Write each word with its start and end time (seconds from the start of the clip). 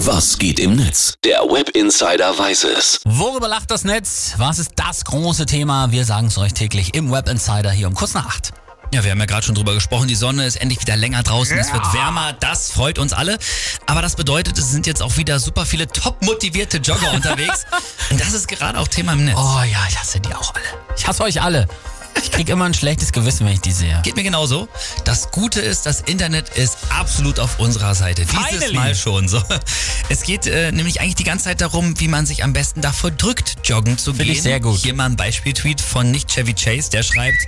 Was 0.00 0.36
geht 0.36 0.60
im 0.60 0.76
Netz? 0.76 1.14
Der 1.24 1.40
Web 1.40 1.70
Insider 1.70 2.38
weiß 2.38 2.64
es. 2.64 3.00
Worüber 3.06 3.48
lacht 3.48 3.70
das 3.70 3.82
Netz? 3.82 4.34
Was 4.36 4.58
ist 4.58 4.72
das 4.76 5.06
große 5.06 5.46
Thema? 5.46 5.90
Wir 5.90 6.04
sagen 6.04 6.26
es 6.26 6.36
euch 6.36 6.52
täglich 6.52 6.94
im 6.94 7.10
Web 7.10 7.30
Insider 7.30 7.70
hier 7.70 7.88
um 7.88 7.94
kurz 7.94 8.12
nach 8.12 8.26
acht. 8.26 8.52
Ja, 8.92 9.02
wir 9.04 9.10
haben 9.10 9.18
ja 9.18 9.24
gerade 9.24 9.46
schon 9.46 9.54
drüber 9.54 9.72
gesprochen, 9.72 10.06
die 10.06 10.14
Sonne 10.14 10.44
ist 10.46 10.56
endlich 10.56 10.80
wieder 10.82 10.96
länger 10.96 11.22
draußen, 11.22 11.56
es 11.58 11.72
wird 11.72 11.92
wärmer, 11.94 12.34
das 12.34 12.70
freut 12.70 12.98
uns 12.98 13.14
alle. 13.14 13.38
Aber 13.86 14.02
das 14.02 14.16
bedeutet, 14.16 14.58
es 14.58 14.70
sind 14.70 14.86
jetzt 14.86 15.02
auch 15.02 15.16
wieder 15.16 15.40
super 15.40 15.64
viele 15.64 15.86
top 15.88 16.22
motivierte 16.22 16.76
Jogger 16.76 17.12
unterwegs. 17.12 17.64
Und 18.10 18.20
das 18.20 18.34
ist 18.34 18.48
gerade 18.48 18.78
auch 18.78 18.88
Thema 18.88 19.14
im 19.14 19.24
Netz. 19.24 19.36
Oh 19.38 19.62
ja, 19.62 19.78
ich 19.88 19.98
hasse 19.98 20.20
die 20.20 20.34
auch 20.34 20.54
alle. 20.54 20.64
Ich 20.96 21.06
hasse 21.06 21.22
euch 21.24 21.40
alle. 21.40 21.66
Ich 22.26 22.32
krieg 22.32 22.48
immer 22.48 22.64
ein 22.64 22.74
schlechtes 22.74 23.12
Gewissen, 23.12 23.46
wenn 23.46 23.52
ich 23.52 23.60
die 23.60 23.70
sehe. 23.70 24.00
Geht 24.02 24.16
mir 24.16 24.24
genauso. 24.24 24.68
Das 25.04 25.30
Gute 25.30 25.60
ist, 25.60 25.86
das 25.86 26.00
Internet 26.00 26.48
ist 26.56 26.76
absolut 26.90 27.38
auf 27.38 27.60
unserer 27.60 27.94
Seite. 27.94 28.26
Dieses 28.26 28.46
Finally. 28.46 28.74
Mal 28.74 28.94
schon 28.96 29.28
so. 29.28 29.40
Es 30.08 30.24
geht 30.24 30.46
äh, 30.48 30.72
nämlich 30.72 31.00
eigentlich 31.00 31.14
die 31.14 31.24
ganze 31.24 31.44
Zeit 31.44 31.60
darum, 31.60 32.00
wie 32.00 32.08
man 32.08 32.26
sich 32.26 32.42
am 32.42 32.52
besten 32.52 32.80
davor 32.80 33.12
drückt, 33.12 33.58
joggen 33.62 33.96
zu 33.96 34.10
Finde 34.10 34.24
gehen. 34.24 34.34
ich 34.34 34.42
sehr 34.42 34.58
gut. 34.58 34.80
Hier 34.80 34.92
mal 34.94 35.06
ein 35.06 35.14
Beispieltweet 35.14 35.80
von 35.80 36.10
nicht 36.10 36.28
Chevy 36.28 36.54
Chase, 36.54 36.90
der 36.90 37.04
schreibt, 37.04 37.46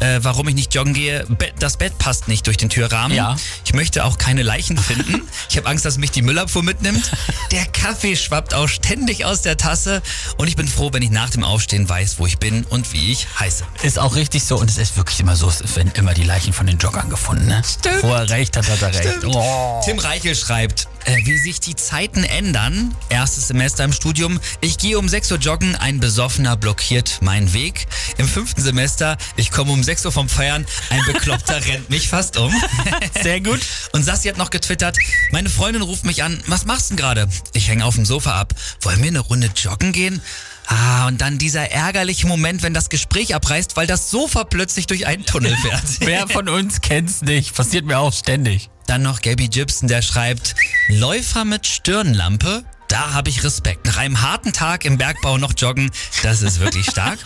äh, 0.00 0.20
warum 0.22 0.48
ich 0.48 0.54
nicht 0.54 0.74
joggen 0.74 0.94
gehe. 0.94 1.24
Be 1.28 1.52
das 1.58 1.76
Bett 1.76 1.96
passt 1.98 2.28
nicht 2.28 2.46
durch 2.46 2.56
den 2.56 2.68
Türrahmen. 2.68 3.16
Ja. 3.16 3.36
Ich 3.64 3.74
möchte 3.74 4.04
auch 4.04 4.18
keine 4.18 4.42
Leichen 4.42 4.76
finden. 4.78 5.22
Ich 5.48 5.56
habe 5.56 5.68
Angst, 5.68 5.84
dass 5.84 5.98
mich 5.98 6.10
die 6.10 6.22
Müllabfuhr 6.22 6.62
mitnimmt. 6.62 7.10
Der 7.50 7.64
Kaffee 7.66 8.16
schwappt 8.16 8.54
auch 8.54 8.68
ständig 8.68 9.24
aus 9.24 9.42
der 9.42 9.56
Tasse. 9.56 10.02
Und 10.36 10.48
ich 10.48 10.56
bin 10.56 10.68
froh, 10.68 10.90
wenn 10.92 11.02
ich 11.02 11.10
nach 11.10 11.30
dem 11.30 11.44
Aufstehen 11.44 11.88
weiß, 11.88 12.18
wo 12.18 12.26
ich 12.26 12.38
bin 12.38 12.64
und 12.64 12.92
wie 12.92 13.12
ich 13.12 13.26
heiße. 13.38 13.64
Ist 13.82 13.98
auch 13.98 14.16
richtig 14.16 14.44
so 14.44 14.58
und 14.58 14.70
es 14.70 14.78
ist 14.78 14.96
wirklich 14.96 15.20
immer 15.20 15.36
so, 15.36 15.48
es 15.48 15.76
werden 15.76 15.92
immer 15.94 16.14
die 16.14 16.24
Leichen 16.24 16.52
von 16.52 16.66
den 16.66 16.78
Joggern 16.78 17.08
gefunden, 17.10 17.46
ne? 17.46 17.62
Stimmt. 17.64 18.02
Wo 18.02 18.12
er 18.12 18.28
recht 18.28 18.56
hat, 18.56 18.68
hat 18.68 18.82
er 18.82 18.94
recht. 18.94 19.24
Oh. 19.24 19.80
Tim 19.84 19.98
Reichel 19.98 20.34
schreibt, 20.34 20.88
äh, 21.06 21.24
wie 21.24 21.36
sich 21.38 21.60
die 21.60 21.74
Zeiten 21.74 22.24
ändern. 22.24 22.94
Erstes 23.08 23.48
Semester 23.48 23.84
im 23.84 23.92
Studium. 23.92 24.38
Ich 24.60 24.78
gehe 24.78 24.98
um 24.98 25.08
6 25.08 25.32
Uhr 25.32 25.38
joggen, 25.38 25.74
ein 25.76 26.00
Besoffener 26.00 26.56
blockiert 26.56 27.22
meinen 27.22 27.52
Weg. 27.52 27.86
Im 28.18 28.28
fünften 28.28 28.62
Semester, 28.62 29.16
ich 29.36 29.50
komme 29.50 29.72
um 29.72 29.82
6 29.82 30.04
Uhr 30.06 30.12
vom 30.12 30.28
Feiern, 30.28 30.66
ein 30.90 31.00
Bekloppter 31.06 31.64
rennt 31.66 31.88
mich 31.90 32.08
fast 32.08 32.36
um. 32.36 32.52
Sehr 33.22 33.40
gut. 33.40 33.60
Und 33.92 34.04
Sassi 34.04 34.28
hat 34.28 34.36
noch 34.36 34.50
getwittert, 34.50 34.98
meine 35.32 35.48
Freundin 35.48 35.82
ruft 35.82 36.04
mich 36.04 36.22
an, 36.22 36.42
was 36.46 36.66
machst 36.66 36.90
du 36.90 36.94
denn 36.94 36.98
gerade? 36.98 37.28
Ich 37.52 37.68
hänge 37.68 37.84
auf 37.84 37.94
dem 37.94 38.04
Sofa 38.04 38.38
ab. 38.38 38.54
Wollen 38.82 39.00
wir 39.00 39.08
eine 39.08 39.20
Runde 39.20 39.50
joggen 39.56 39.92
gehen? 39.92 40.20
Ah, 40.66 41.06
und 41.06 41.20
dann 41.20 41.38
dieser 41.38 41.70
ärgerliche 41.70 42.26
Moment, 42.26 42.62
wenn 42.62 42.74
das 42.74 42.88
Gespräch 42.88 43.34
abreißt, 43.34 43.76
weil 43.76 43.86
das 43.86 44.10
Sofa 44.10 44.42
plötzlich 44.44 44.86
durch 44.86 45.06
einen 45.06 45.24
Tunnel 45.24 45.56
fährt. 45.56 45.84
Wer 46.00 46.26
von 46.26 46.48
uns 46.48 46.80
kennt's 46.80 47.22
nicht? 47.22 47.54
Passiert 47.54 47.84
mir 47.84 47.98
auch 47.98 48.12
ständig. 48.12 48.68
Dann 48.86 49.02
noch 49.02 49.20
Gabby 49.20 49.48
Gibson, 49.48 49.88
der 49.88 50.02
schreibt, 50.02 50.54
Läufer 50.88 51.44
mit 51.44 51.66
Stirnlampe, 51.66 52.62
da 52.86 53.12
habe 53.12 53.28
ich 53.28 53.42
Respekt. 53.42 53.86
Nach 53.86 53.96
einem 53.96 54.22
harten 54.22 54.52
Tag 54.52 54.84
im 54.84 54.98
Bergbau 54.98 55.36
noch 55.36 55.52
joggen, 55.56 55.90
das 56.22 56.42
ist 56.42 56.60
wirklich 56.60 56.86
stark. 56.86 57.18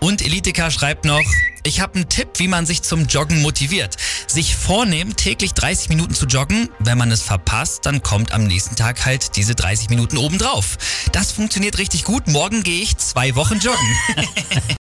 Und 0.00 0.22
Elitika 0.22 0.72
schreibt 0.72 1.04
noch, 1.04 1.22
ich 1.62 1.80
habe 1.80 1.94
einen 1.94 2.08
Tipp, 2.08 2.28
wie 2.38 2.48
man 2.48 2.66
sich 2.66 2.82
zum 2.82 3.06
Joggen 3.06 3.42
motiviert. 3.42 3.96
Sich 4.26 4.56
vornehmen, 4.56 5.14
täglich 5.14 5.52
30 5.52 5.88
Minuten 5.88 6.14
zu 6.14 6.26
joggen. 6.26 6.68
Wenn 6.80 6.98
man 6.98 7.12
es 7.12 7.22
verpasst, 7.22 7.86
dann 7.86 8.02
kommt 8.02 8.32
am 8.32 8.44
nächsten 8.44 8.74
Tag 8.74 9.04
halt 9.06 9.36
diese 9.36 9.54
30 9.54 9.88
Minuten 9.88 10.16
obendrauf. 10.16 10.76
Das 11.12 11.30
funktioniert 11.30 11.78
richtig 11.78 12.02
gut. 12.02 12.26
Morgen 12.26 12.64
gehe 12.64 12.82
ich 12.82 12.96
zwei 12.96 13.36
Wochen 13.36 13.58
joggen. 13.60 13.96